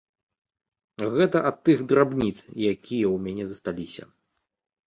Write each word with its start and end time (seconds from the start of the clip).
Гэта 1.15 1.37
ад 1.49 1.59
тых 1.69 1.83
драбніц, 1.91 2.35
якія 2.73 2.73
ў 2.73 3.15
мяне 3.27 3.43
засталіся. 3.51 4.03